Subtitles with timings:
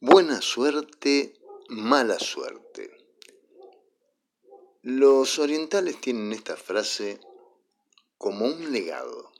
[0.00, 1.34] Buena suerte,
[1.70, 2.96] mala suerte.
[4.82, 7.18] Los orientales tienen esta frase
[8.16, 9.32] como un legado,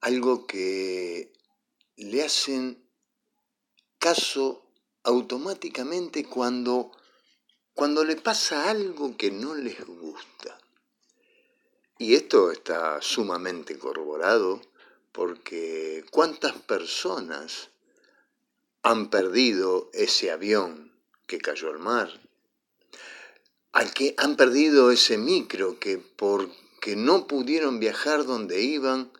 [0.00, 1.32] algo que
[1.94, 2.90] le hacen
[4.00, 4.66] caso
[5.04, 6.90] automáticamente cuando,
[7.72, 10.58] cuando le pasa algo que no les gusta.
[11.98, 14.60] Y esto está sumamente corroborado
[15.12, 17.70] porque cuántas personas
[18.86, 20.92] han perdido ese avión
[21.26, 22.08] que cayó al mar,
[23.72, 29.10] al que han perdido ese micro que porque no pudieron viajar donde iban,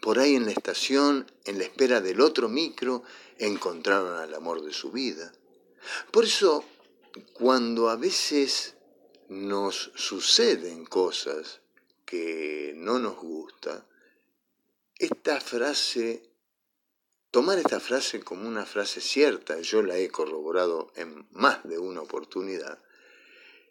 [0.00, 3.04] por ahí en la estación, en la espera del otro micro,
[3.38, 5.32] encontraron al amor de su vida.
[6.10, 6.64] Por eso,
[7.32, 8.74] cuando a veces
[9.28, 11.60] nos suceden cosas
[12.04, 13.86] que no nos gusta,
[14.98, 16.31] esta frase
[17.32, 22.02] Tomar esta frase como una frase cierta, yo la he corroborado en más de una
[22.02, 22.78] oportunidad,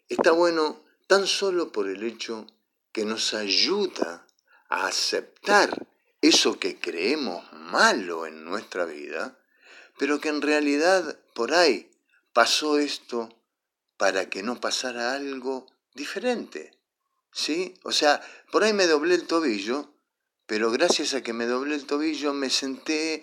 [0.08, 2.48] está bueno tan solo por el hecho
[2.90, 4.26] que nos ayuda
[4.68, 5.86] a aceptar
[6.20, 9.38] eso que creemos malo en nuestra vida,
[9.96, 11.88] pero que en realidad por ahí
[12.32, 13.28] pasó esto
[13.96, 16.76] para que no pasara algo diferente.
[17.30, 17.74] ¿Sí?
[17.84, 19.92] O sea, por ahí me doblé el tobillo,
[20.46, 23.22] pero gracias a que me doblé el tobillo me senté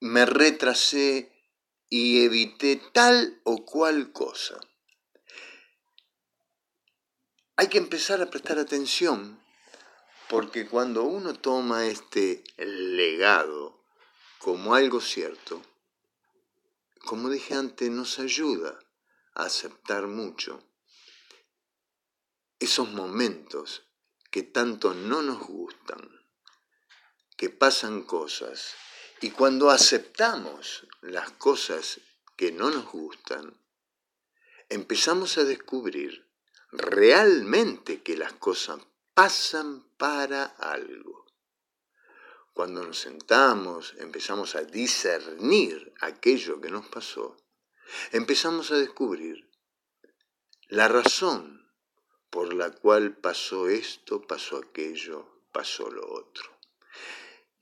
[0.00, 1.32] me retrasé
[1.88, 4.60] y evité tal o cual cosa.
[7.56, 9.42] Hay que empezar a prestar atención
[10.28, 13.82] porque cuando uno toma este legado
[14.38, 15.62] como algo cierto,
[17.04, 18.78] como dije antes, nos ayuda
[19.34, 20.62] a aceptar mucho
[22.60, 23.84] esos momentos
[24.30, 26.00] que tanto no nos gustan,
[27.36, 28.74] que pasan cosas
[29.20, 32.00] y cuando aceptamos las cosas
[32.36, 33.54] que no nos gustan,
[34.68, 36.28] empezamos a descubrir
[36.70, 38.80] realmente que las cosas
[39.14, 41.26] pasan para algo.
[42.52, 47.36] Cuando nos sentamos, empezamos a discernir aquello que nos pasó,
[48.12, 49.50] empezamos a descubrir
[50.68, 51.72] la razón
[52.30, 56.57] por la cual pasó esto, pasó aquello, pasó lo otro.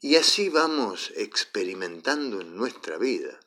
[0.01, 3.41] Y así vamos experimentando en nuestra vida,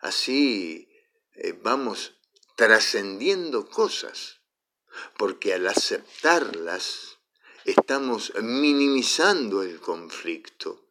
[0.00, 0.88] así
[1.34, 2.14] eh, vamos
[2.56, 4.40] trascendiendo cosas,
[5.18, 7.18] porque al aceptarlas
[7.64, 10.88] estamos minimizando el conflicto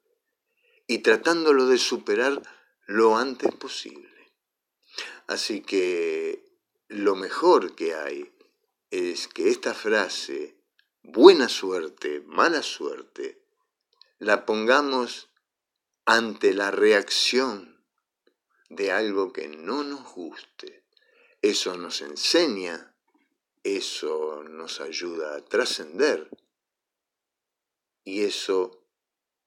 [0.85, 2.41] y tratándolo de superar
[2.85, 4.33] lo antes posible.
[5.27, 6.45] Así que
[6.87, 8.31] lo mejor que hay
[8.91, 10.61] es que esta frase,
[11.01, 13.44] buena suerte, mala suerte,
[14.19, 15.29] la pongamos
[16.05, 17.83] ante la reacción
[18.69, 20.85] de algo que no nos guste.
[21.41, 22.95] Eso nos enseña,
[23.63, 26.29] eso nos ayuda a trascender
[28.03, 28.85] y eso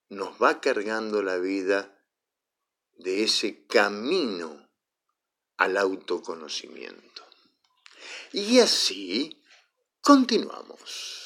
[0.09, 2.05] nos va cargando la vida
[2.97, 4.69] de ese camino
[5.57, 7.25] al autoconocimiento.
[8.33, 9.43] Y así
[10.01, 11.18] continuamos.